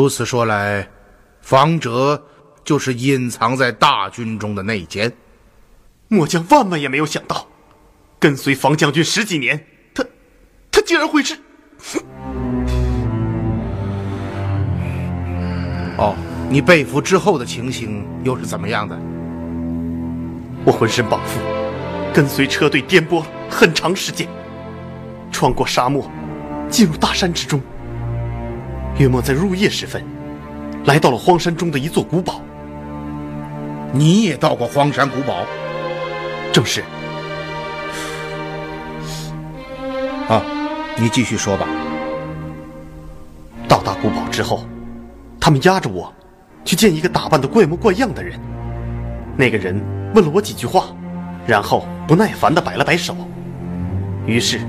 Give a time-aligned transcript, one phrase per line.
[0.00, 0.88] 如此说来，
[1.42, 2.24] 房哲
[2.64, 5.12] 就是隐藏在大军中的内奸。
[6.08, 7.46] 末将万万也没有想到，
[8.18, 10.02] 跟随房将军十几年，他
[10.72, 11.36] 他竟然会是……
[15.98, 16.16] 哦，
[16.48, 18.98] 你被俘之后的情形又是怎么样的？
[20.64, 24.26] 我浑身绑缚，跟随车队颠簸很长时间，
[25.30, 26.10] 穿过沙漠，
[26.70, 27.60] 进入大山之中。
[29.00, 30.04] 约莫在入夜时分，
[30.84, 32.42] 来到了荒山中的一座古堡。
[33.94, 35.46] 你也到过荒山古堡
[36.52, 36.82] 正是
[40.28, 40.42] 啊？
[40.98, 41.66] 你继续说吧。
[43.66, 44.66] 到达古堡之后，
[45.40, 46.12] 他们押着我
[46.62, 48.38] 去见一个打扮的怪模怪样的人。
[49.34, 49.82] 那个人
[50.14, 50.88] 问了我几句话，
[51.46, 53.16] 然后不耐烦的摆了摆手。
[54.26, 54.60] 于是，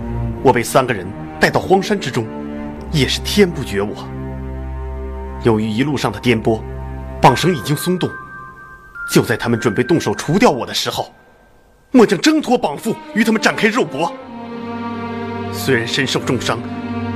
[0.41, 1.05] 我被三个人
[1.37, 2.25] 带到荒山之中，
[2.93, 4.07] 也是天不绝我。
[5.43, 6.61] 由于一路上的颠簸，
[7.21, 8.09] 绑绳已经松动。
[9.11, 11.13] 就在他们准备动手除掉我的时候，
[11.91, 14.13] 末将挣脱绑缚，与他们展开肉搏。
[15.51, 16.59] 虽然身受重伤，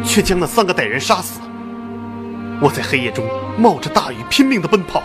[0.04, 1.40] 却将那三个歹人杀死。
[2.60, 3.26] 我在黑夜中
[3.58, 5.04] 冒着大雨拼命地奔跑，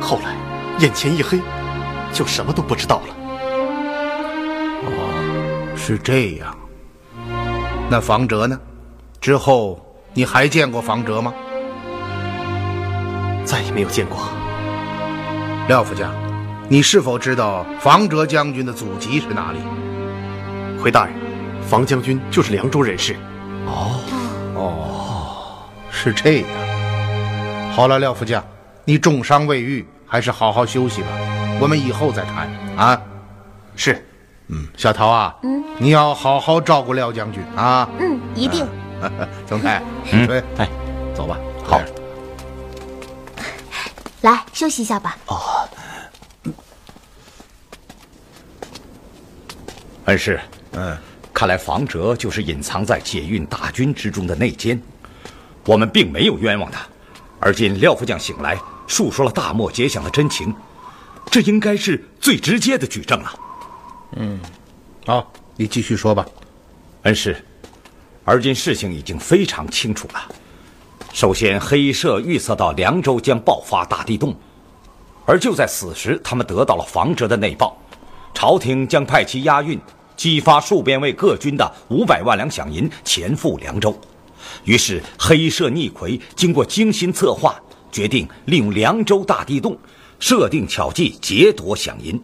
[0.00, 0.34] 后来
[0.78, 1.40] 眼前一黑，
[2.12, 3.14] 就什么都不知道了。
[4.84, 6.56] 哦是这样。
[7.88, 8.60] 那房哲呢？
[9.20, 9.80] 之后
[10.12, 11.32] 你还见过房哲吗？
[13.50, 14.28] 再也没有见过。
[15.66, 16.14] 廖副将，
[16.68, 19.58] 你是否知道房哲将军的祖籍是哪里？
[20.80, 21.12] 回大人，
[21.68, 23.16] 房将军就是凉州人士。
[23.66, 23.98] 哦
[24.54, 26.46] 哦，是这样。
[27.72, 28.40] 好了，廖副将，
[28.84, 31.08] 你重伤未愈，还是好好休息吧。
[31.60, 33.02] 我们以后再谈啊。
[33.74, 34.06] 是，
[34.46, 37.88] 嗯，小桃啊，嗯，你要好好照顾廖将军啊。
[37.98, 38.64] 嗯，一定。
[39.44, 39.82] 曾太，
[40.12, 40.68] 嗯水，哎，
[41.12, 41.36] 走吧。
[41.64, 41.80] 好，
[44.22, 45.16] 来休息一下吧。
[45.26, 45.68] 哦
[50.06, 50.40] 恩师，
[50.72, 50.98] 嗯，
[51.32, 54.80] 看来房哲就是隐藏在解运大军之中的内奸，
[55.64, 56.80] 我们并没有冤枉他。
[57.38, 58.58] 而今廖副将醒来，
[58.88, 60.52] 述说了大漠结响的真情，
[61.30, 63.38] 这应该是最直接的举证了。
[64.16, 64.40] 嗯
[65.06, 66.26] 好，你继续说吧。
[67.02, 67.42] 恩师，
[68.24, 70.28] 而今事情已经非常清楚了。
[71.12, 74.34] 首先，黑社预测到凉州将爆发大地动，
[75.26, 77.76] 而就在此时，他们得到了房哲的内报，
[78.32, 79.78] 朝廷将派其押运
[80.16, 83.94] 激发戍边卫各军的五百万两饷银前赴凉州。
[84.64, 87.60] 于是，黑社逆魁经过精心策划，
[87.90, 89.76] 决定利用凉州大地动，
[90.20, 92.18] 设定巧计劫夺饷银。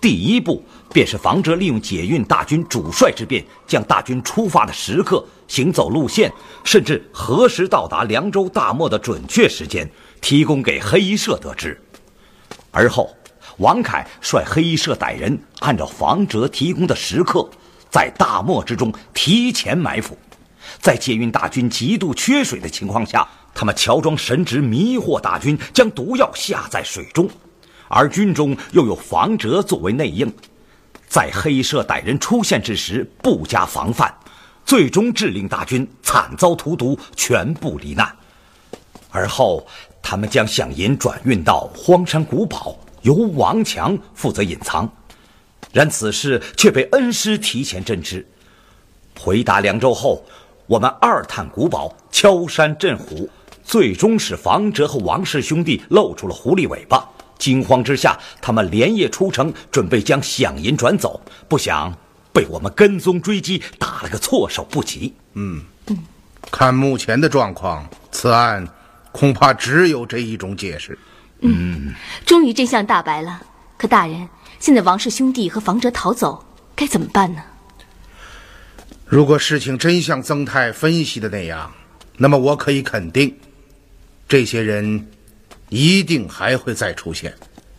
[0.00, 0.62] 第一步
[0.92, 6.30] 便是房哲利用解运大军主帅之便，将大军出发的时刻、行走路线，
[6.64, 9.90] 甚至何时到达凉州大漠的准确时间，
[10.20, 11.80] 提供给黑衣社得知。
[12.70, 13.14] 而后，
[13.56, 17.48] 王凯率黑衣社歹人，按照房哲提供的时刻，
[17.90, 20.16] 在大漠之中提前埋伏。
[20.78, 27.28] 在解运大军极度缺水的情况下，他们乔装神职，迷惑大军，将毒药下在水中。
[27.88, 30.32] 而军中又有房哲作为内应，
[31.12, 34.10] 在黑社歹人出现之时不加防范，
[34.64, 38.10] 最终致令大军惨遭荼毒，全部罹难。
[39.10, 39.66] 而后，
[40.00, 44.90] 他们将饷银转运到荒山古堡，由王强负责隐藏。
[45.70, 48.26] 然此事却被恩师提前侦知。
[49.20, 50.24] 回达凉州后，
[50.66, 53.28] 我们二探古堡，敲山震虎，
[53.62, 57.06] 最终使房哲和王氏兄弟露出了狐狸尾巴。
[57.42, 61.92] 惊慌之下，他们连夜出城，准备将饷银转走，不想
[62.32, 65.12] 被我们跟踪追击，打了个措手不及。
[65.34, 65.60] 嗯
[66.52, 68.64] 看目前的状况，此案
[69.10, 70.96] 恐怕只有这一种解释。
[71.40, 71.92] 嗯
[72.24, 73.42] 终于真相大白了。
[73.76, 74.28] 可大人，
[74.60, 76.44] 现在王氏兄弟和房哲逃走，
[76.76, 77.42] 该怎么办呢？
[79.04, 81.72] 如果事情真像曾泰分析的那样，
[82.16, 83.36] 那么我可以肯定，
[84.28, 85.08] 这些人
[85.72, 87.34] 一定还会再出现。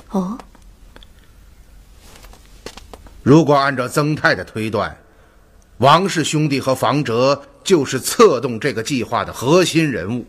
[0.10, 0.36] 哦，
[3.22, 4.98] 如果按照曾泰的推断，
[5.78, 10.26] 王氏兄弟和房哲就是策动这个计划的核心人物。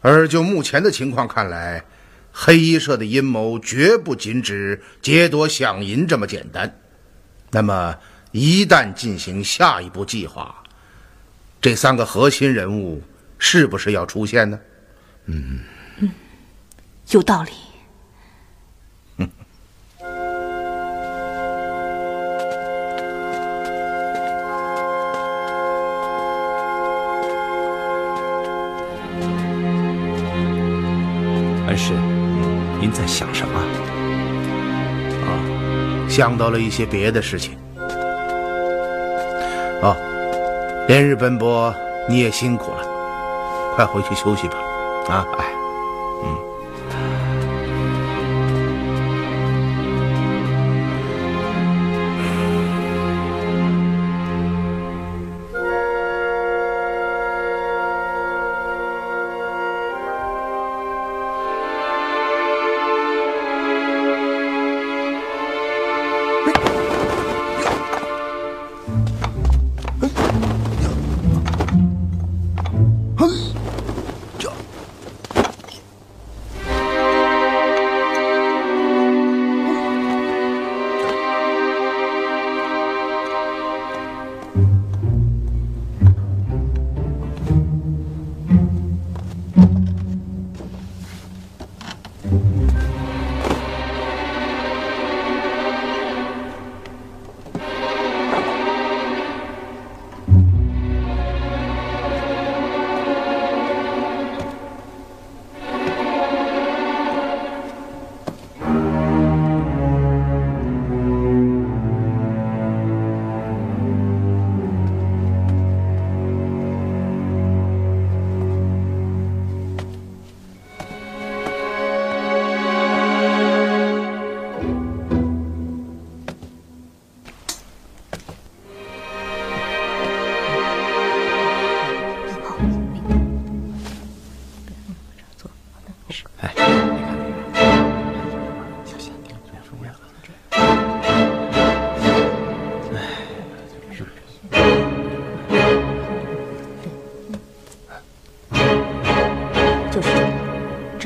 [0.00, 1.84] 而就目前的情况看来，
[2.32, 6.80] 黑衣社的阴谋绝不仅指劫夺饷银这么简单。
[7.52, 7.96] 那么，
[8.32, 10.52] 一旦进行下一步计划，
[11.60, 13.00] 这三个核心人物
[13.38, 14.58] 是不是要出现呢？
[17.10, 17.50] 有道理。
[31.66, 31.92] 恩师，
[32.80, 33.60] 您在想什么？
[36.06, 37.58] 想到了一些别的事情。
[39.82, 39.96] 哦，
[40.86, 41.74] 连日奔波，
[42.08, 42.86] 你也辛苦了，
[43.74, 44.54] 快回去休息吧。
[45.08, 45.44] 啊，哎，
[46.22, 46.28] 就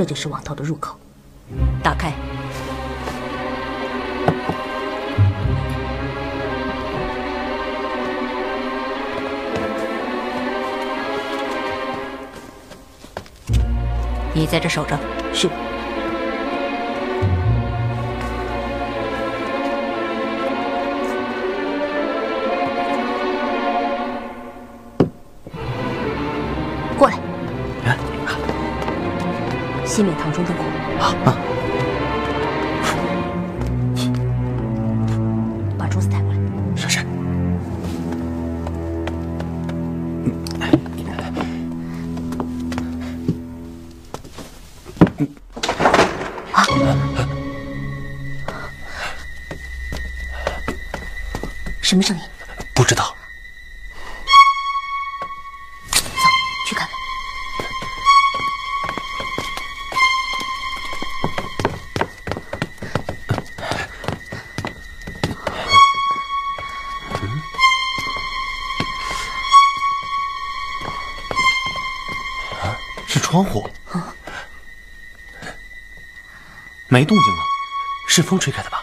[0.09, 0.99] 这是网道的入口。
[1.83, 2.15] 打开。
[14.33, 14.99] 你在这守着。
[15.35, 15.51] 是。
[73.39, 73.71] 窗户，
[76.89, 77.41] 没动静啊，
[78.09, 78.78] 是风吹开的吧？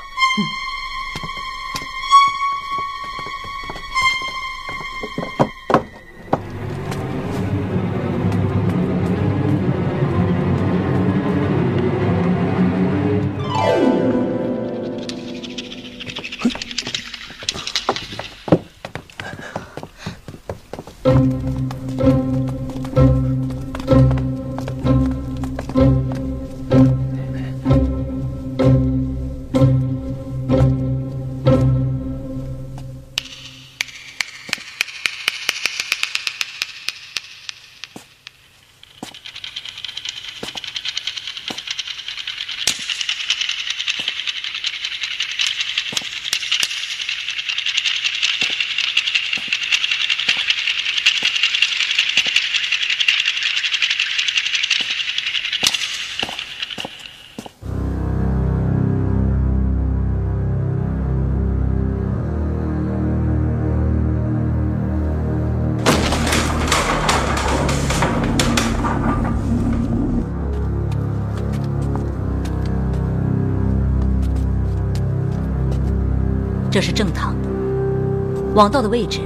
[76.75, 77.33] 这是正堂，
[78.53, 79.21] 王道的位置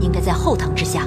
[0.00, 1.06] 应该在后堂之下。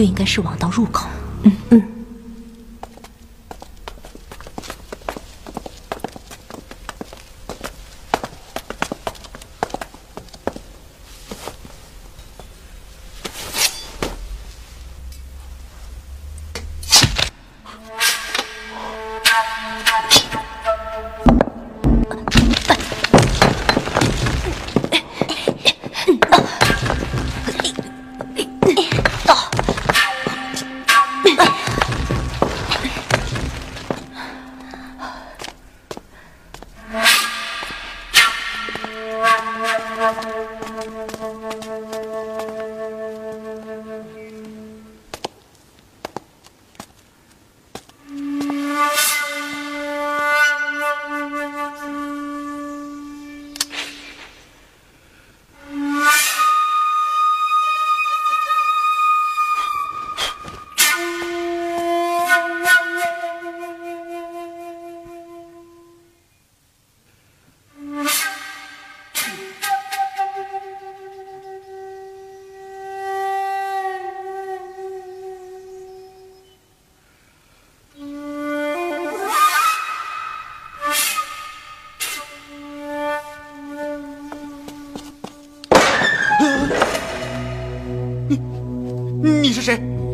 [0.00, 1.09] 就应该是网道入口。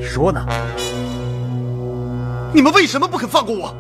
[0.07, 0.47] 说呢？
[2.55, 3.75] 你们为什么不肯放过我？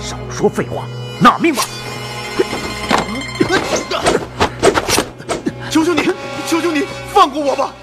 [0.00, 0.84] 少说废话，
[1.20, 1.62] 拿命吧！
[5.70, 6.02] 求求你，
[6.48, 7.74] 求求你放过我吧！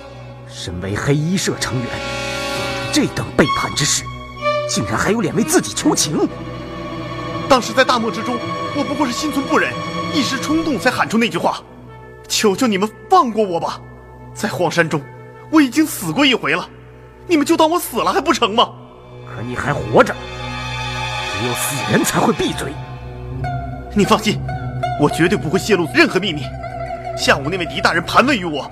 [0.48, 1.86] 身为黑衣社成员，
[2.94, 4.04] 做出这等背叛之事，
[4.68, 6.28] 竟然还有脸为自己求情？
[7.48, 8.36] 当时在大漠之中，
[8.76, 9.72] 我不过是心存不忍，
[10.14, 11.62] 一时冲动才喊出那句话。
[12.28, 13.80] 求求你们放过我吧！
[14.34, 15.00] 在荒山中，
[15.52, 16.68] 我已经死过一回了，
[17.28, 18.70] 你们就当我死了还不成吗？
[19.26, 22.72] 可你还活着，只有死人才会闭嘴。
[23.94, 24.40] 你放心，
[25.02, 26.44] 我绝对不会泄露任何秘密。
[27.18, 28.70] 下午那位狄大人盘问于我，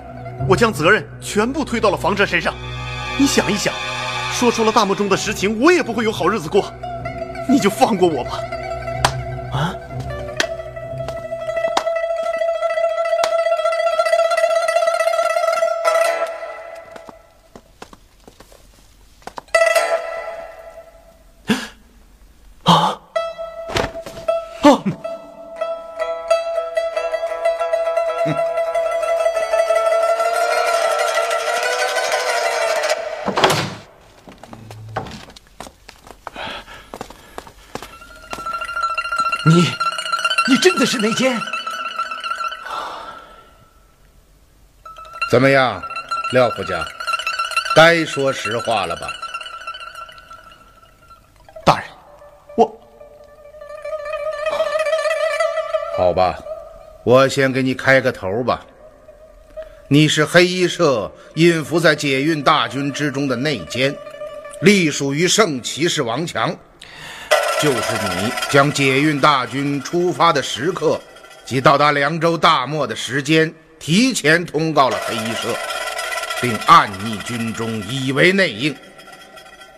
[0.48, 2.54] 我将责任全部推到了房哲身上。
[3.18, 3.74] 你想一想，
[4.32, 6.72] 说出了大漠中的实情，我也不会有好日子过。
[7.48, 8.38] 你就放过我吧。
[40.94, 41.36] 是内奸？
[45.28, 45.82] 怎么样，
[46.32, 46.86] 廖副将？
[47.74, 49.10] 该说实话了吧？
[51.66, 51.88] 大人，
[52.56, 52.80] 我
[55.96, 56.38] 好吧，
[57.02, 58.64] 我先给你开个头吧。
[59.88, 63.92] 你是黑衣社隐伏在解运大军之中的内奸，
[64.60, 66.56] 隶属于圣骑士王强。
[67.60, 71.00] 就是你将解运大军出发的时刻
[71.46, 75.56] 及到达凉州大漠的时间提前通告了黑衣社，
[76.42, 78.74] 并暗匿军中，以为内应。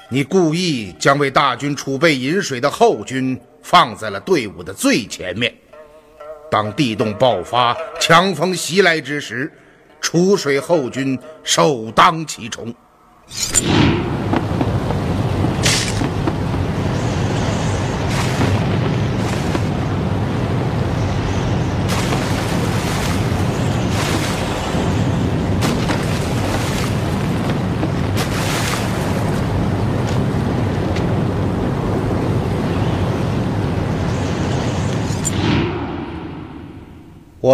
[0.08, 5.52] 你故意将为大军储备饮水的后军放在了队伍的最前面。
[6.48, 9.52] 当地洞爆发、强风袭来之时，
[10.00, 12.72] 储水后军首当其冲。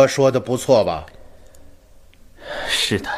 [0.02, 1.06] 我说的不错吧？
[2.68, 3.08] 是的。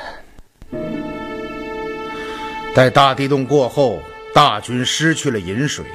[2.74, 4.02] 待大地洞过后，
[4.34, 5.86] 大军失去了饮水，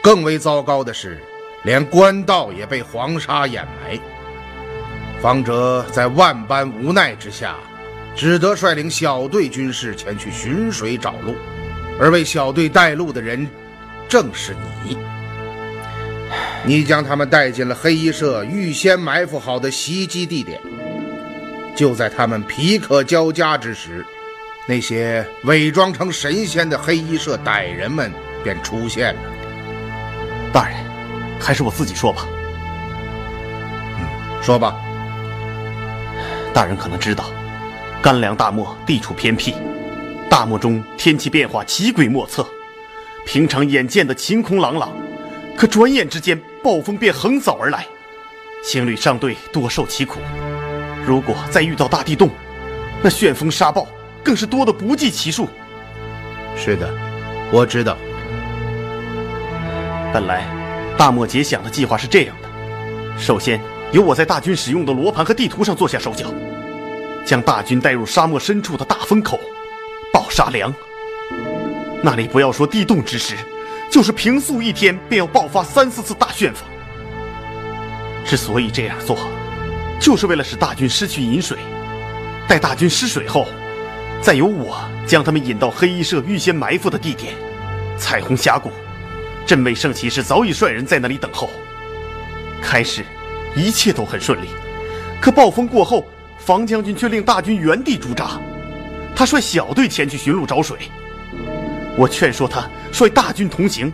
[0.00, 1.20] 更为糟糕的是，
[1.64, 3.98] 连官道也被黄沙掩埋。
[5.20, 7.56] 方哲在万般无奈之下，
[8.14, 11.34] 只得率领小队军士前去寻水找路，
[11.98, 13.48] 而为小队带路的人，
[14.08, 14.54] 正是
[14.84, 14.96] 你。
[16.64, 20.60] 你将他们带进了黑衣社预先埋伏好的袭击地点。
[21.74, 24.04] 就在他们皮克交加之时，
[24.68, 28.12] 那些伪装成神仙的黑衣社歹人们
[28.44, 29.20] 便出现了。
[30.52, 30.76] 大人，
[31.40, 32.28] 还是我自己说吧。
[33.98, 34.06] 嗯
[34.42, 34.76] 说吧，
[36.52, 37.24] 大人可能知道，
[38.00, 39.54] 甘凉大漠地处偏僻，
[40.28, 42.46] 大漠中天气变化奇诡莫测，
[43.24, 44.92] 平常眼见的晴空朗朗，
[45.56, 47.86] 可转眼之间暴风便横扫而来，
[48.62, 50.20] 行旅商队多受其苦。
[51.04, 52.30] 如果再遇到大地洞，
[53.02, 53.88] 那旋风沙暴
[54.22, 55.48] 更是多得不计其数。
[56.56, 56.88] 是的，
[57.50, 57.96] 我知道。
[60.12, 60.46] 本来
[60.96, 62.48] 大漠结想的计划是这样的：
[63.18, 66.32] 首先由我在大军使用的罗盘和地图上做下手脚，
[67.24, 69.40] 将大军带入沙漠深处的大风口
[70.12, 70.72] 爆沙梁。
[72.02, 73.36] 那里不要说地洞之时，
[73.92, 76.66] 就是平素一天便要爆发三四次大旋风。
[78.24, 79.18] 之所以这样做，
[80.00, 81.58] 就是为了使大军失去饮水，
[82.48, 83.46] 待大军失水后，
[84.22, 87.34] 再由我将他们引到黑衣社预先埋伏的地点——
[88.00, 88.72] 彩虹峡谷。
[89.44, 91.50] 镇卫圣骑士早已率人在那里等候。
[92.62, 93.04] 开始，
[93.54, 94.46] 一切都很顺利，
[95.20, 96.06] 可暴风过后，
[96.38, 98.40] 房将军却令大军原地驻扎。
[99.14, 100.78] 他率小队前去寻路找水，
[102.02, 103.92] 我劝说他率大军同行，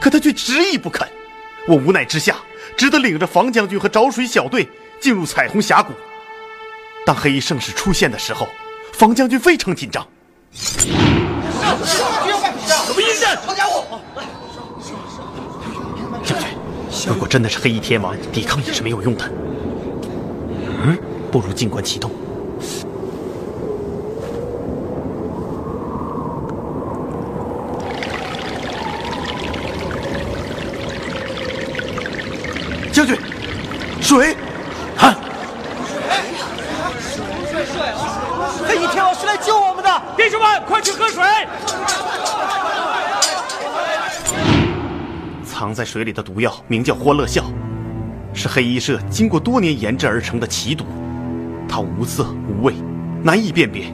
[0.00, 1.06] 可他却执意不肯。
[1.68, 2.36] 我无奈之下，
[2.74, 4.66] 只得领着房将军和找水小队。
[4.98, 5.94] 进入彩虹峡谷。
[7.06, 8.46] 当黑衣圣使出现的时候，
[8.92, 10.06] 房将军非常紧张。
[10.52, 10.86] 什
[12.94, 13.36] 么阴阵？
[13.46, 14.00] 好家伙！
[16.22, 16.48] 将军，
[17.08, 19.30] 如果真的是黑衣天王，抵抗也是没有用的。
[20.84, 20.98] 嗯，
[21.30, 22.10] 不如尽管启动。
[33.00, 33.16] 将军，
[34.02, 34.36] 水！
[34.98, 35.16] 啊！
[38.68, 41.24] 黑衣天王是来救我们的，弟兄们，快去喝水！
[45.42, 47.44] 藏在水里的毒药名叫欢乐笑，
[48.34, 50.84] 是黑衣社经过多年研制而成的奇毒，
[51.66, 52.74] 它无色无味，
[53.22, 53.90] 难以辨别。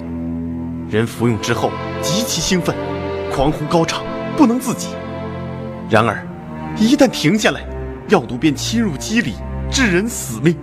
[0.91, 1.71] 人服用之后
[2.03, 2.75] 极其兴奋，
[3.33, 4.03] 狂呼高唱，
[4.37, 4.89] 不能自己。
[5.89, 6.27] 然而，
[6.77, 7.61] 一旦停下来，
[8.09, 9.35] 药毒便侵入肌理，
[9.71, 10.57] 致人死命。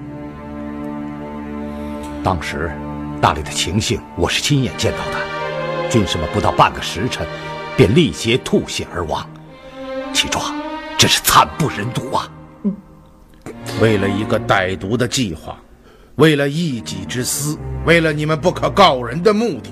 [2.23, 2.71] 当时，
[3.21, 7.27] 那里的情形我是亲眼见到的，军士们不到半个时辰，
[7.75, 9.29] 便力竭吐血而亡，
[10.13, 10.55] 其状
[10.97, 12.31] 真是惨不忍睹啊！
[13.81, 15.57] 为了一个歹毒的计划，
[16.15, 19.69] 为了一己之私，为了你们不可告人的目的，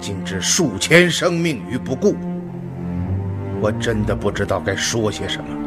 [0.00, 2.16] 竟置数千生命于不顾。
[3.60, 5.65] 我真的不知道该说些什么。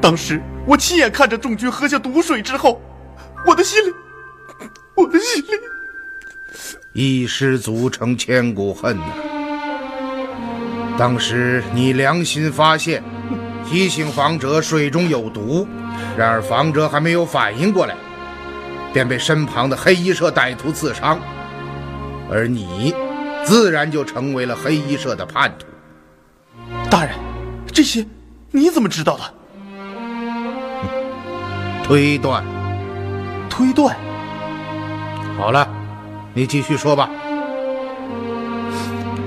[0.00, 2.80] 当时我亲眼看着众军喝下毒水之后，
[3.46, 3.92] 我的心里，
[4.94, 5.48] 我的心里，
[6.92, 9.04] 一失足成千古恨呐、
[10.98, 13.02] 当时你良心发现，
[13.68, 15.68] 提醒房哲水中有毒，
[16.16, 17.94] 然而房哲还没有反应过来，
[18.92, 21.20] 便被身旁的黑衣社歹徒刺伤，
[22.30, 22.94] 而你，
[23.44, 25.66] 自然就成为了黑衣社的叛徒。
[26.90, 27.14] 大人，
[27.70, 28.06] 这些
[28.50, 29.34] 你怎么知道的？
[31.90, 32.44] 推断。
[33.50, 33.96] 推断。
[35.36, 35.68] 好了，
[36.32, 37.10] 你继续说吧。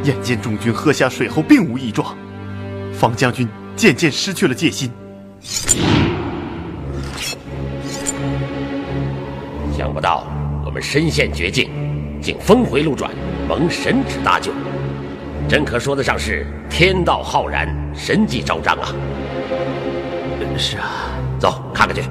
[0.05, 2.15] 眼见众军喝下水后并无异状，
[2.93, 4.89] 方将军渐渐失去了戒心。
[9.75, 10.23] 想不到
[10.65, 11.69] 我们身陷绝境，
[12.21, 13.11] 竟峰回路转，
[13.45, 14.53] 蒙神旨搭救，
[15.49, 18.87] 真可说得上是天道浩然，神迹昭彰啊！
[20.57, 22.03] 是啊，走，看看去。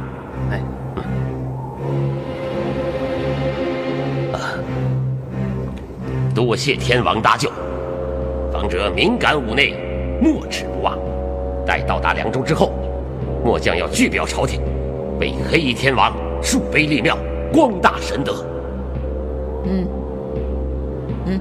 [6.34, 7.50] 多谢天王搭救，
[8.52, 9.74] 方哲敏感五内，
[10.20, 10.98] 莫齿不忘。
[11.66, 12.72] 待到达凉州之后，
[13.44, 14.60] 末将要拒表朝廷，
[15.20, 17.16] 为黑衣天王树碑立庙，
[17.52, 18.44] 光大神德。
[19.64, 19.86] 嗯，
[21.26, 21.40] 嗯，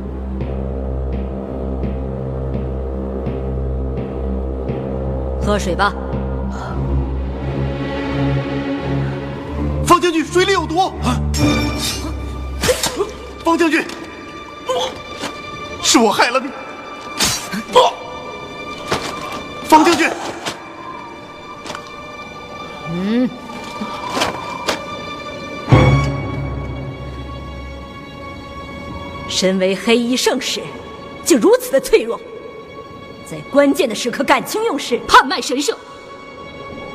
[5.42, 5.94] 喝水吧。
[9.86, 10.92] 方将军，水里有毒！
[13.44, 13.84] 方将军，
[15.82, 16.50] 是我害了你。
[17.72, 17.80] 不
[19.66, 20.10] 方将军，
[22.90, 23.30] 嗯，
[29.28, 30.62] 身为黑衣圣使，
[31.24, 32.20] 竟如此的脆弱，
[33.26, 35.78] 在关键的时刻感情用事，叛卖神圣，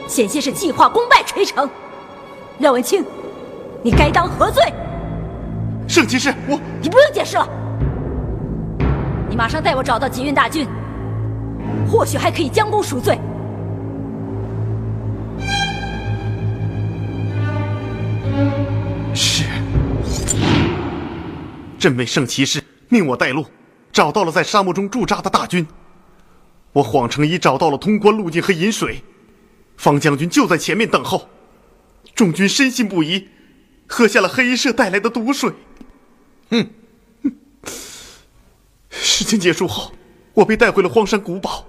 [0.06, 1.68] 险些是计划功败垂成。
[2.58, 3.04] 廖文清，
[3.82, 4.62] 你该当何罪？
[5.88, 7.48] 圣骑士，我你不用解释了，
[9.36, 10.66] 你马上带我找到集运大军，
[11.86, 13.18] 或许还可以将功赎罪。
[19.14, 19.44] 是。
[21.78, 23.44] 朕为圣骑士，命我带路，
[23.92, 25.66] 找到了在沙漠中驻扎的大军。
[26.72, 29.04] 我谎称已找到了通关路径和饮水，
[29.76, 31.28] 方将军就在前面等候。
[32.14, 33.28] 众军深信不疑，
[33.86, 35.52] 喝下了黑衣社带来的毒水。
[36.48, 36.66] 哼！
[39.16, 39.90] 事情结束后，
[40.34, 41.64] 我被带回了荒山古堡，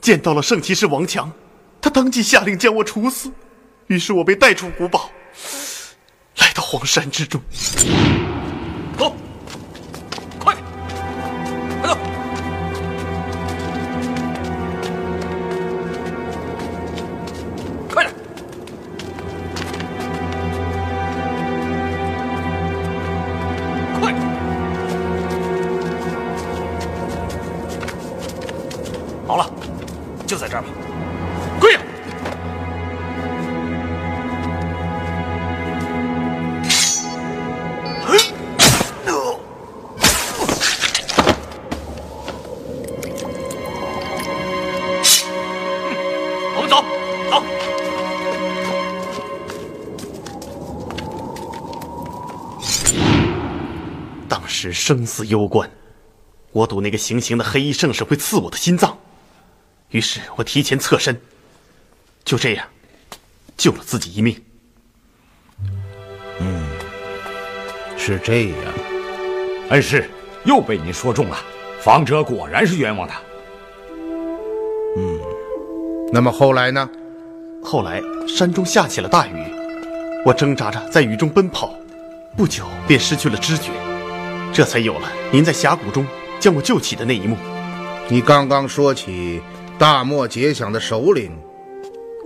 [0.00, 1.30] 见到了圣骑士王强，
[1.80, 3.30] 他当即下令将我处死。
[3.86, 5.08] 于是我被带出古堡，
[6.38, 7.40] 来到荒山之中。
[54.88, 55.70] 生死攸关，
[56.50, 58.96] 我赌那个行刑的黑衣圣使会刺我的心脏，
[59.90, 61.20] 于是我提前侧身，
[62.24, 62.66] 就这样
[63.54, 64.42] 救了自己一命。
[66.40, 66.66] 嗯
[67.98, 68.56] 是这样，
[69.68, 70.08] 恩师
[70.46, 71.36] 又被您说中了，
[71.82, 73.14] 访者果然是冤枉的。
[74.96, 75.20] 嗯
[76.10, 76.88] 那么后来呢？
[77.62, 79.34] 后来山中下起了大雨，
[80.24, 81.74] 我挣扎着在雨中奔跑，
[82.38, 83.70] 不久便失去了知觉，
[84.52, 86.06] 这才有了您在峡谷中
[86.40, 87.36] 将我救起的那一幕。
[88.08, 89.40] 你刚刚说起
[89.78, 91.30] 大漠结响的首领，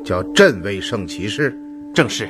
[0.04, 1.54] 叫镇卫圣骑士，
[1.94, 2.28] 正是，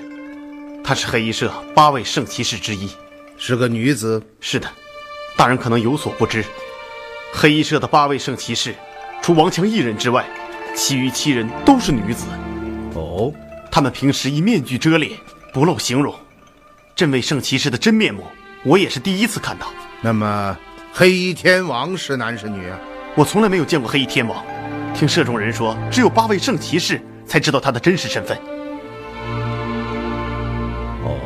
[0.82, 2.90] 她是黑衣社八位圣骑士之一，
[3.36, 4.22] 是个女子。
[4.40, 4.68] 是的，
[5.36, 6.44] 大人可能有所不知，
[7.32, 8.74] 黑衣社的八位圣骑士，
[9.20, 10.26] 除王强一人之外，
[10.74, 12.26] 其余七人都是女子。
[12.94, 13.32] 哦，
[13.70, 15.12] 他们平时以面具遮脸，
[15.52, 16.14] 不露形容。
[16.96, 18.24] 镇卫圣骑士的真面目，
[18.64, 19.66] 我也是第一次看到。
[20.00, 20.56] 那么
[20.92, 22.78] 黑衣天王是男是女啊？
[23.14, 24.44] 我从来没有见过黑衣天王，
[24.94, 28.38] 听社中人说，只有八位圣骑士才知道他的真实身份。
[31.04, 31.18] 哦，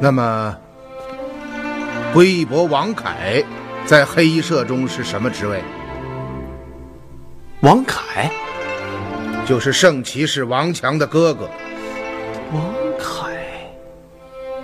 [0.00, 0.56] 那么
[2.12, 3.42] 归义伯王凯
[3.86, 5.62] 在黑衣社中是什么职位？
[7.60, 8.28] 王凯，
[9.46, 11.48] 就是圣骑士王强的哥哥。
[12.52, 13.38] 王凯，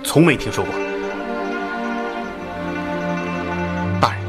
[0.03, 0.73] 从没听说过。
[4.01, 4.21] 大人，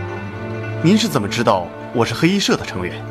[0.80, 3.04] 您是怎么知道我是黑衣社的成员？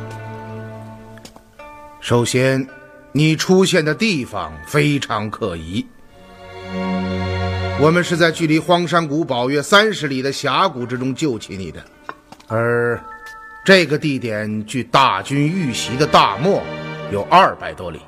[2.00, 2.66] 首先，
[3.12, 5.86] 你出现的地方非常可疑。
[7.80, 11.82] 我们是在距离荒山谷堡约三十里的峡谷之中救起你的，
[12.46, 12.98] 而
[13.64, 16.62] 这个地点距大军遇袭的大漠
[17.10, 18.00] 有二百多里。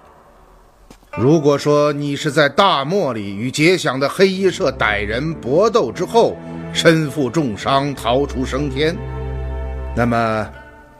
[1.18, 6.36] 如果说你是在大漠里与结响的黑衣社歹人搏斗之后
[6.72, 8.96] 身负重伤逃出升天，
[9.96, 10.48] 那么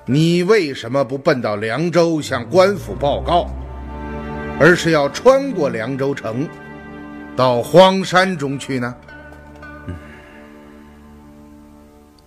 [0.05, 3.48] 你为什么不奔到凉州向官府报告，
[4.59, 6.48] 而是要穿过凉州城？
[7.37, 8.96] 到荒山中去呢？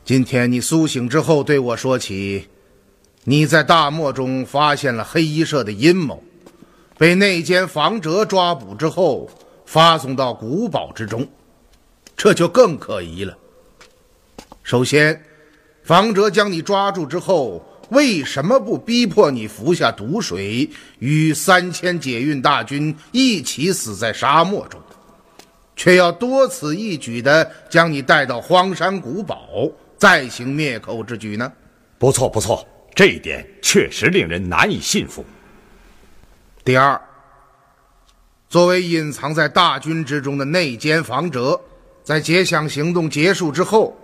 [0.06, 2.48] 今天你苏醒之后对我说起，
[3.24, 6.24] 你在大漠中发现了黑衣社的阴谋，
[6.96, 9.28] 被内奸房哲抓捕之后，
[9.66, 11.28] 发送到古堡之中，
[12.16, 13.36] 这就更可疑了。
[14.62, 15.20] 首先，
[15.82, 20.70] 房哲将你抓住之后，为什么不逼迫你服下毒水，
[21.00, 24.80] 与三千解运大军一起死在沙漠中？
[25.80, 31.50] 却要多此一举地将你带到荒山古堡，再行灭口之举呢？
[31.98, 35.24] 不错，不错，这一点确实令人难以信服。
[36.66, 37.00] 第二，
[38.50, 41.58] 作为隐藏在大军之中的内奸房哲，
[42.04, 43.98] 在结响行动结束之后，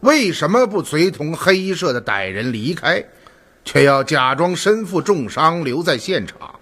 [0.00, 3.04] 为什么不随同黑衣社的歹人离开，
[3.66, 6.58] 却要假装身负重伤留在现场？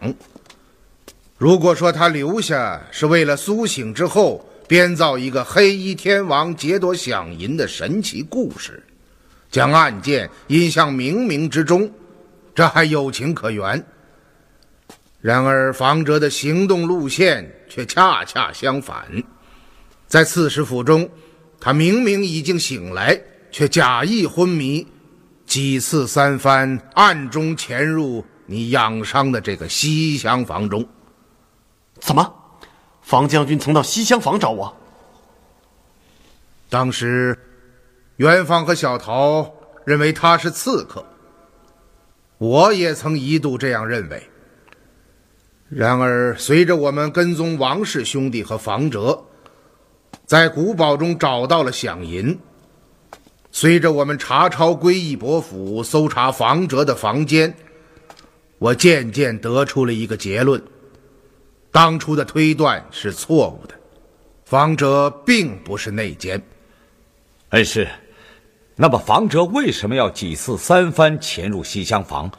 [1.38, 4.44] 如果说他留下是为了苏醒之后。
[4.68, 8.82] 编造一个黑衣天王劫夺响银的神奇故事，
[9.50, 11.90] 将案件引向冥冥之中，
[12.54, 13.84] 这还有情可原。
[15.20, 19.06] 然而房哲的行动路线却恰恰相反，
[20.06, 21.08] 在刺史府中，
[21.60, 24.86] 他明明已经醒来，却假意昏迷，
[25.46, 30.86] 几次三番暗中潜入你养伤的这个西厢房中。
[31.98, 32.32] 怎么？
[33.06, 34.76] 房将军曾到西厢房找我。
[36.68, 37.38] 当时，
[38.16, 39.48] 元芳和小桃
[39.84, 41.06] 认为他是刺客，
[42.38, 44.20] 我也曾一度这样认为。
[45.68, 49.22] 然而，随着我们跟踪王氏兄弟和房哲，
[50.26, 52.36] 在古堡中找到了响银；
[53.52, 57.54] 随着我们查抄归义伯府，搜查房哲的房间，
[58.58, 60.60] 我渐渐得出了一个结论。
[61.76, 63.74] 当初的推断是错误的，
[64.46, 66.42] 房哲并不是内奸。
[67.50, 67.86] 恩师，
[68.76, 72.30] 那么房哲为什么要几次三番潜入西厢房，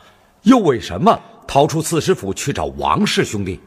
[0.42, 3.60] 又为什么逃出刺史府去找王氏兄弟？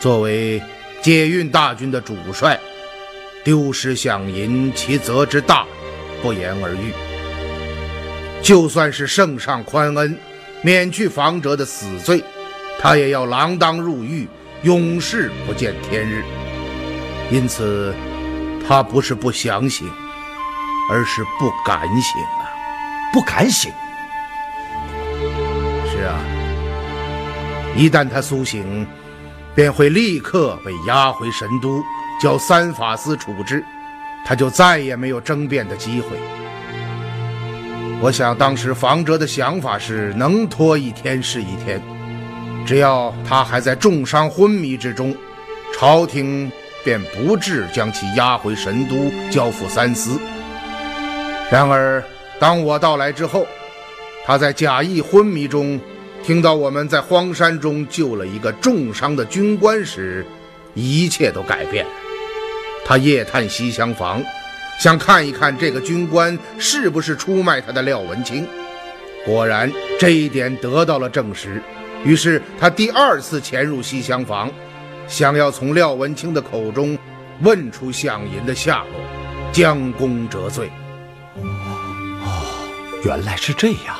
[0.00, 0.60] 作为
[1.00, 2.58] 解运大军的主帅，
[3.44, 5.64] 丢失饷银，其责之大，
[6.20, 6.92] 不言而喻。
[8.42, 10.18] 就算是圣上宽恩，
[10.62, 12.20] 免去房哲的死罪。
[12.80, 14.28] 他也要锒铛入狱，
[14.62, 16.22] 永世不见天日。
[17.30, 17.94] 因此，
[18.66, 19.90] 他不是不想醒，
[20.90, 22.44] 而是不敢醒啊！
[23.12, 23.72] 不敢醒。
[25.90, 26.20] 是啊，
[27.74, 28.86] 一旦他苏醒，
[29.54, 31.82] 便会立刻被押回神都，
[32.20, 33.64] 交三法司处置，
[34.26, 36.08] 他就再也没有争辩的机会。
[38.00, 41.80] 我想，当时房哲的想法是能拖一天是一天。
[42.66, 45.14] 只要他还在重伤昏迷之中，
[45.72, 46.50] 朝廷
[46.82, 50.18] 便不至将其押回神都，交付三司。
[51.50, 52.02] 然而，
[52.38, 53.46] 当我到来之后，
[54.24, 55.78] 他在假意昏迷中，
[56.22, 60.24] 听到我们在荒山中救了一个重伤的军官时，
[60.72, 61.90] 一切都改变了。
[62.86, 64.22] 他夜探西厢房，
[64.80, 68.46] 想看一看这个军官是不是出卖他的廖文清。
[69.26, 71.62] 果然，这一点得到了证实。
[72.04, 74.50] 于是，他第二次潜入西厢房，
[75.08, 76.98] 想要从廖文清的口中
[77.40, 79.00] 问出向银的下落，
[79.52, 80.70] 将功折罪。
[81.36, 81.42] 哦
[83.04, 83.96] 原来是这样。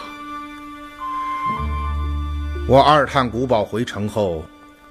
[2.67, 4.43] 我二探古堡回城后，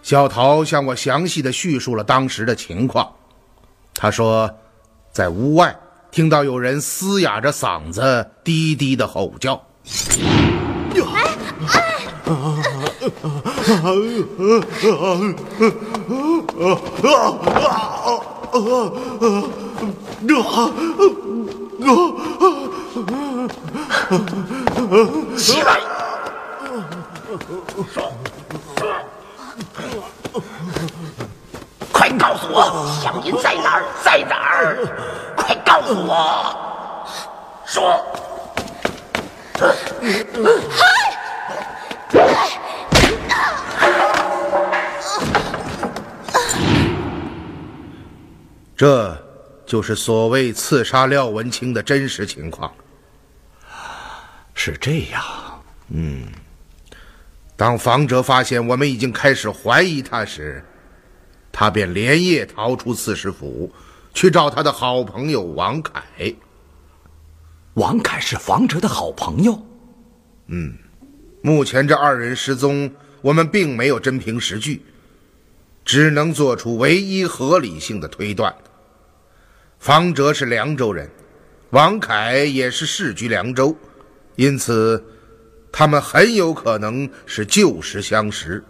[0.04, 3.12] 小桃向我详细的叙述了当时的情况。
[3.96, 4.48] 他说，
[5.12, 5.76] 在屋外
[6.12, 9.60] 听到有人嘶哑着嗓子低低的吼叫。
[25.38, 25.80] 起来！
[31.92, 33.84] 快告诉我，香银在哪儿？
[34.04, 34.78] 在哪儿？
[35.36, 36.56] 快告诉我！
[37.66, 38.00] 说。
[48.76, 49.18] 这
[49.66, 52.74] 就是所谓刺杀廖文清的真实情况。
[54.56, 55.24] 是这样，
[55.90, 56.28] 嗯
[57.56, 60.64] 当房哲发现我们已经开始怀疑他时，
[61.52, 63.72] 他便连夜逃出刺史府，
[64.14, 66.04] 去找他的好朋友王凯。
[67.76, 69.66] 王凯是房哲的好朋友。
[70.48, 70.78] 嗯
[71.42, 74.84] 目前这二人失踪，我们并没有真凭实据，
[75.86, 78.54] 只能做出唯一合理性的推断。
[79.80, 81.10] 方哲是凉州人，
[81.72, 83.76] 王凯也是世居凉州，
[84.36, 85.04] 因此
[85.72, 88.64] 他们很有可能是旧时相识。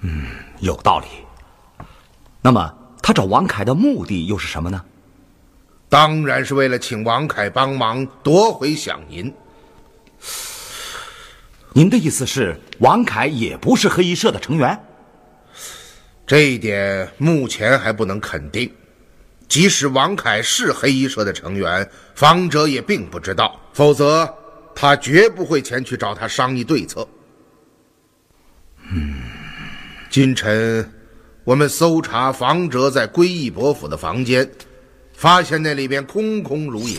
[0.00, 0.26] 嗯
[0.60, 1.06] 有道理。
[2.40, 4.84] 那么，他找王凯的目的又是什么呢？
[5.88, 9.34] 当然是为了请王凯帮忙夺回响银。
[11.72, 14.78] 您的意思是，王凯也不是黑衣社的成员？
[16.30, 18.70] 这一点目前还不能肯定。
[19.48, 24.32] 即使王凯是黑衣社的成员，方哲也并不知道，否则
[24.72, 27.04] 他绝不会前去找他商议对策。
[28.92, 29.12] 嗯，
[30.08, 30.88] 今晨
[31.42, 34.48] 我们搜查方哲在归义伯府的房间，
[35.12, 36.96] 发现那里边空空如也。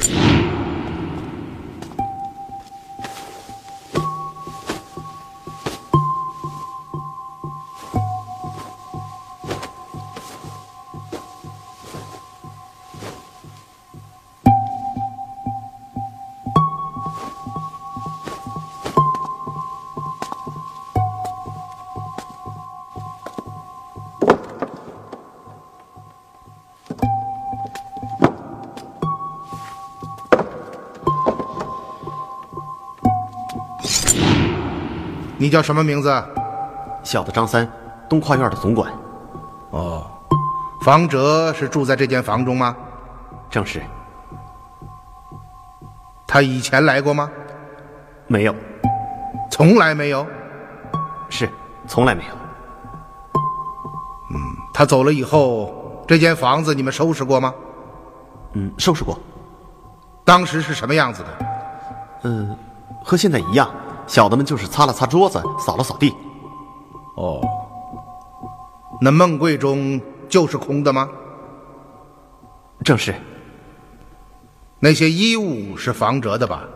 [35.51, 36.23] 叫什么名字？
[37.03, 37.67] 小的张三，
[38.09, 38.91] 东跨院的总管。
[39.71, 40.09] 哦，
[40.83, 42.75] 房哲是住在这间房中吗？
[43.49, 43.81] 正是，
[46.25, 47.29] 他以前来过吗？
[48.27, 48.55] 没有，
[49.49, 50.25] 从来没有。
[51.29, 51.49] 是
[51.87, 52.33] 从来没有。
[54.33, 54.39] 嗯
[54.73, 57.53] 他走了以后，这间房子你们收拾过吗？
[58.53, 59.19] 嗯，收拾过，
[60.23, 61.29] 当时是什么样子的？
[62.23, 62.57] 嗯，
[63.03, 63.69] 和现在一样。
[64.07, 66.13] 小的们就是擦了擦桌子，扫了扫地。
[67.15, 67.41] 哦，
[69.01, 71.09] 那梦柜中就是空的吗？
[72.83, 73.13] 正是，
[74.79, 76.67] 那些衣物是房哲的吧？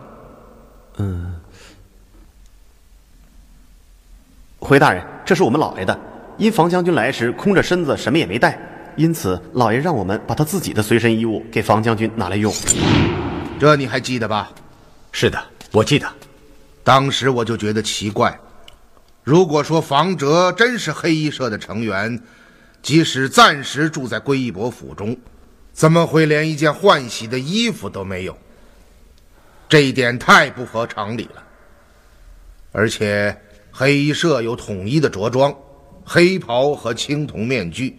[0.97, 1.35] 嗯
[4.59, 5.99] 回大人，这是我们老爷的。
[6.37, 8.59] 因房将军来时空着身子，什么也没带，
[8.95, 12.53] 因此老爷让我们把他自己的随身衣物给房将军拿来用。
[13.59, 14.49] 这你还记得吧？
[15.11, 16.07] 是的，我记得。
[16.85, 18.39] 当时我就觉得奇怪，
[19.23, 22.21] 如果说房哲真是黑衣社的成员，
[22.83, 25.17] 即使暂时住在归义伯府中，
[25.73, 28.37] 怎么会连一件换洗的衣服都没有？
[29.67, 31.43] 这一点太不合常理了。
[32.71, 33.35] 而且
[33.71, 35.51] 黑衣社有统一的着装，
[36.03, 37.97] 黑袍和青铜面具，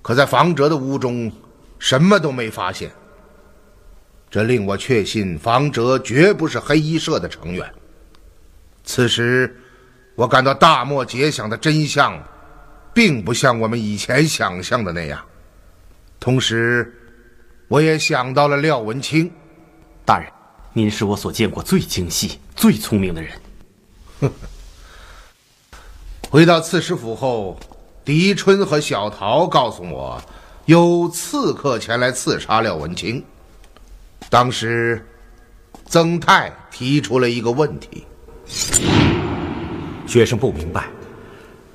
[0.00, 1.30] 可在房哲的屋中，
[1.78, 2.90] 什么都没发现。
[4.30, 7.70] 这令我确信房哲绝不是黑衣社的成员。
[8.86, 9.54] 此时，
[10.14, 12.18] 我感到大漠解响的真相，
[12.94, 15.22] 并不像我们以前想象的那样。
[16.18, 16.94] 同时，
[17.68, 19.30] 我也想到了廖文清。
[20.04, 20.32] 大人，
[20.72, 23.32] 您是我所见过最精细、最聪明的人。
[26.30, 27.58] 回到刺史府后，
[28.04, 30.22] 狄春和小桃告诉我，
[30.66, 33.22] 有刺客前来刺杀廖文清。
[34.30, 35.04] 当时，
[35.86, 38.06] 曾泰提出了一个问题：
[40.06, 40.84] 学生不明白，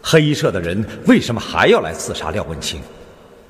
[0.02, 2.82] 黑社的人为什么还要来刺杀廖文清？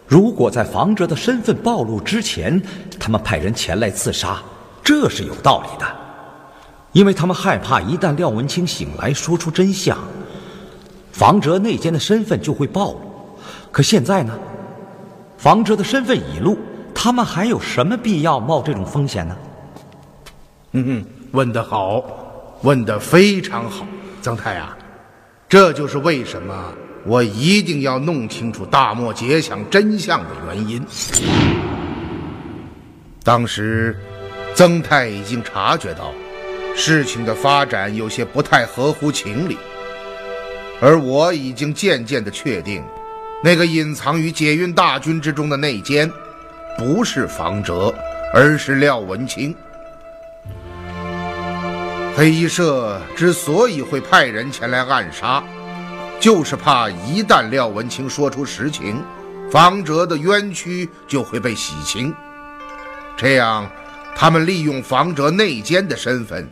[0.08, 2.62] 如果在房哲的身份暴露之前，
[3.00, 4.42] 他们派人前来刺杀，
[4.84, 5.86] 这是有道理的，
[6.92, 9.98] 因为他们害怕一旦廖文清醒来说出真相，
[11.14, 13.02] 房哲内奸的身份就会暴露。
[13.72, 14.38] 可现在呢，
[15.38, 16.58] 房哲的身份已露，
[16.94, 19.38] 他们还有什么必要冒这种风险呢？
[20.74, 22.04] 嗯哼，问得好，
[22.64, 23.88] 问得非常好，
[24.22, 24.78] 曾太啊，
[25.50, 30.86] 这就是为什么我一定要弄清楚大漠揭晓真相的原因。
[33.24, 34.00] 当时，
[34.54, 36.14] 曾太已经察觉到
[36.76, 39.58] 事情的发展有些不太合乎情理，
[40.80, 42.84] 而我已经渐渐的确定，
[43.44, 46.12] 那个隐藏于解运大军之中的内奸，
[46.78, 47.92] 不是房哲，
[48.36, 49.56] 而是廖文清。
[52.16, 55.42] 黑衣社之所以会派人前来暗杀，
[56.20, 59.02] 就是怕一旦廖文清说出实情，
[59.50, 62.14] 房哲的冤屈就会被洗清。
[63.16, 63.70] 这样，
[64.16, 66.48] 他们利用房哲内奸的身份，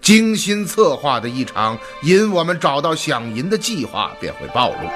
[0.00, 4.90] 精心策划的一场引我们找到响银的计划便会暴露。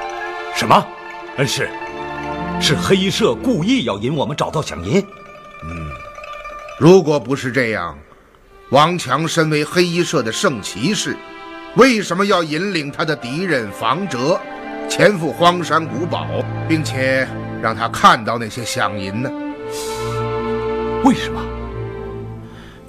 [0.54, 0.84] 什么？
[1.36, 1.70] 恩师，
[2.60, 5.00] 是黑衣社故意要引我们找到响银？
[5.64, 5.88] 嗯
[6.80, 7.96] 如果不是这样，
[8.70, 11.16] 王强身为黑衣社的圣骑士，
[11.76, 14.38] 为什么要引领他的敌人房哲
[14.90, 16.26] 潜赴荒山古堡，
[16.68, 17.26] 并且
[17.62, 19.30] 让他看到那些响银呢？
[21.02, 21.40] 为什么？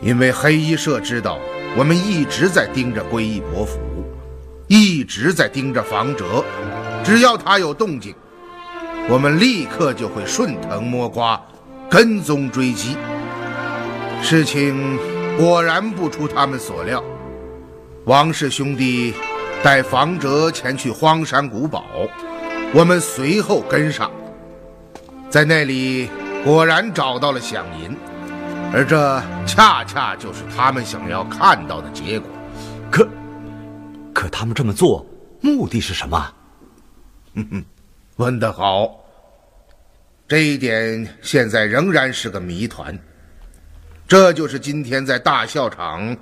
[0.02, 1.40] 因为黑衣社知道
[1.78, 3.80] 我们一直在盯着归义伯府，
[4.68, 6.44] 一直在盯着房哲，
[7.06, 8.14] 只要他有动静，
[9.08, 11.42] 我们立刻就会顺藤摸瓜，
[11.90, 12.98] 跟踪追击。
[14.22, 15.00] 事情
[15.40, 17.02] 果然不出他们所料，
[18.04, 19.14] 王氏兄弟
[19.64, 21.86] 带房哲前去荒山古堡，
[22.74, 24.12] 我们随后跟上，
[25.30, 26.10] 在那里
[26.44, 27.96] 果然找到了响银，
[28.74, 32.30] 而这恰恰就是他们想要看到的结果。
[32.92, 33.08] 可，
[34.14, 35.06] 可他们这么做
[35.40, 36.34] 目的是什么？
[38.18, 38.94] 问得好，
[40.28, 43.00] 这一点现在仍然是个谜团。
[44.10, 46.18] 这就是今天在大校场，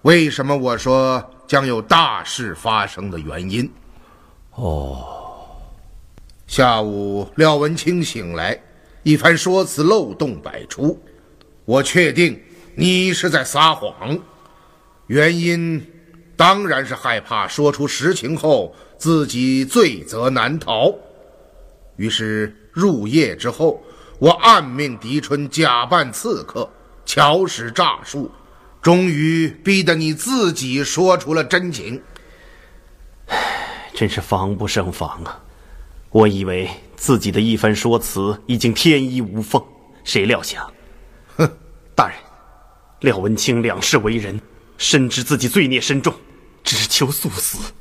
[0.00, 3.70] 为什么我说将有大事发生的原因。
[4.54, 5.14] 哦
[6.46, 8.58] 下午，廖文清醒来，
[9.02, 10.98] 一番说辞漏洞百出。
[11.66, 12.40] 我确定
[12.74, 14.18] 你是在撒谎，
[15.08, 15.86] 原因
[16.34, 20.94] 当然是害怕说出实情后自己罪责难逃。
[21.96, 23.82] 于是入夜之后，
[24.18, 26.66] 我暗命狄春假扮刺客，
[27.08, 28.30] 巧使诈术，
[28.82, 32.02] 终于逼得你自己说出了真情。
[33.94, 35.40] 真是防不胜防啊！
[36.10, 39.64] 我以为自己的一番说辞已经天衣无缝，
[40.04, 40.70] 谁料想，
[41.38, 41.50] 哼，
[41.94, 42.18] 大人，
[43.00, 44.38] 廖文清两世为人，
[44.76, 46.14] 深知自己罪孽深重，
[46.62, 47.72] 只求速死。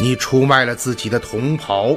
[0.00, 1.96] 你出卖了自己的同袍，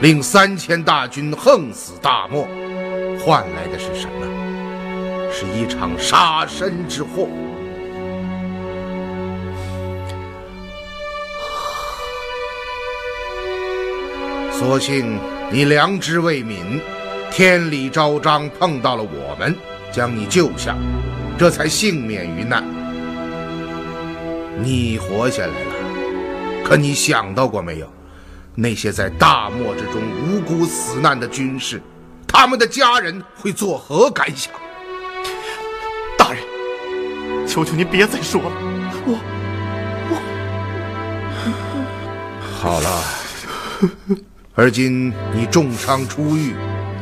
[0.00, 2.48] 令三千大军横死大漠，
[3.26, 4.24] 换来的是什么？
[5.32, 7.26] 是一场杀身之祸。
[14.52, 15.18] 所幸
[15.50, 16.80] 你良知未泯，
[17.32, 19.52] 天理昭彰，碰到了我们，
[19.90, 20.76] 将你救下，
[21.36, 22.62] 这才幸免于难。
[24.62, 27.92] 你活下来了，可你想到过没有？
[28.54, 31.82] 那些在大漠之中无辜死难的军士，
[32.38, 34.52] 他们的家人会作何感想？
[36.18, 36.42] 大人，
[37.48, 38.52] 求求您别再说了，
[39.06, 39.18] 我
[40.10, 40.16] 我
[42.60, 43.02] 好了，
[44.54, 46.54] 而今你重伤初愈，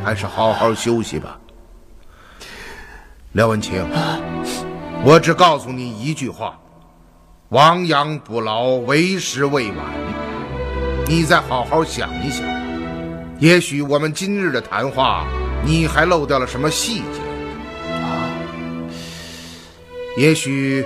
[0.05, 1.37] 还是好好休息吧。
[3.33, 3.85] 廖文清，
[5.03, 6.57] 我只告诉你一句话：
[7.49, 9.85] 亡羊补牢，为时未晚。
[11.09, 12.47] 你再好好想一想，
[13.39, 15.27] 也许我们今日的谈话，
[15.65, 17.21] 你还漏掉了什么细节。
[20.17, 20.85] 也许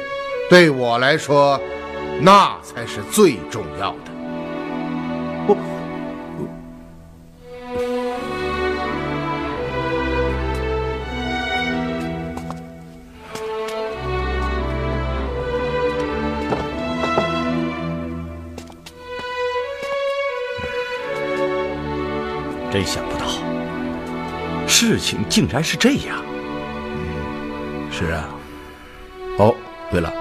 [0.48, 1.60] 对我来说，
[2.20, 4.07] 那才是最重要的。
[22.78, 23.26] 真想不到，
[24.68, 26.24] 事情竟然是这样。
[27.90, 28.28] 是啊。
[29.36, 29.52] 哦，
[29.90, 30.14] 对了，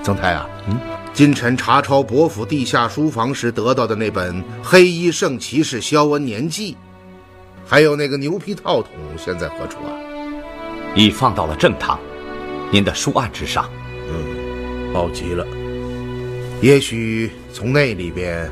[0.00, 0.78] 曾太啊，嗯，
[1.12, 6.74] 今晨查抄伯府地下书房时得到的那本《黑衣圣骑士肖恩年记》，
[7.66, 9.90] 还有那个牛皮套筒，现在何处啊？
[10.94, 11.98] 已放到了正堂，
[12.70, 13.68] 您的书案之上。
[14.08, 15.44] 嗯，好极了。
[16.62, 18.48] 也许从那里边，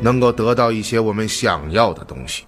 [0.00, 2.44] 能够得到一些我们想要的东西。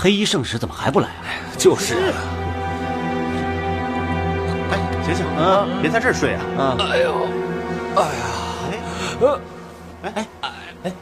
[0.00, 1.26] 黑衣圣使怎么还不来啊？
[1.58, 1.96] 就是。
[4.70, 6.38] 哎，醒醒，啊，别在这儿睡啊！
[6.56, 7.28] 啊，哎呦，
[7.96, 8.22] 哎呀，
[10.04, 10.52] 哎哎哎
[10.84, 10.92] 哎，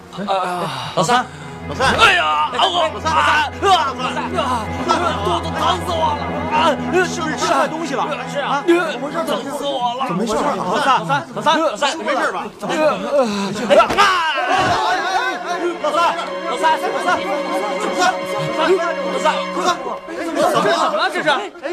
[0.97, 1.27] 老三，
[1.69, 2.57] 老三，哎呀，我
[2.89, 3.13] 老三，
[3.61, 3.69] 老
[4.09, 4.41] 三，老
[4.89, 6.25] 三，肚子疼死我了！
[6.57, 6.73] 啊，
[7.05, 8.09] 是不是吃坏东西了？
[8.33, 9.19] 是啊，怎么回事？
[9.27, 10.09] 疼死我了！
[10.09, 10.33] 怎么回事？
[10.57, 12.47] 老三，老三，老三，老三，你没事吧？
[12.59, 12.73] 怎么
[13.69, 13.85] 哎呀！
[15.83, 15.99] 老三，
[16.51, 18.13] 老三，老三，老三，
[18.57, 19.69] 老三，老三，
[20.37, 21.01] 这怎么了？
[21.13, 21.29] 这是？
[21.29, 21.33] 哎，
[21.63, 21.67] 哎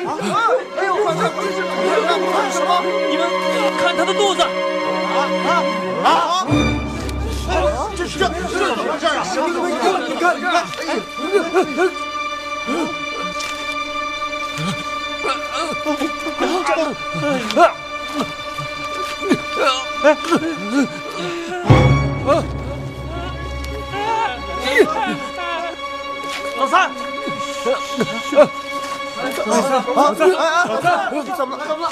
[0.86, 1.36] 呦，快快快！
[1.44, 2.70] 这是什么？
[3.10, 3.22] 你们
[3.78, 4.40] 看他的肚子！
[4.44, 5.18] 啊
[5.48, 5.52] 啊
[6.04, 6.08] 啊！
[7.96, 9.10] 这是这这怎么回事啊？
[10.08, 10.54] 你看你看，
[10.88, 10.90] 哎。
[26.58, 26.92] 老三，
[29.46, 30.24] 老三，老三，
[30.68, 31.66] 老三，怎么了？
[31.68, 31.92] 怎么了？